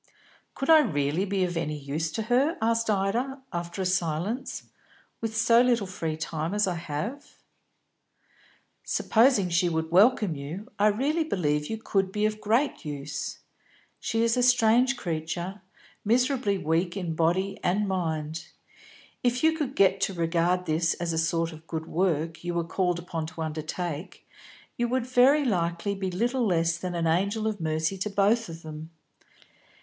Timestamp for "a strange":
14.35-14.97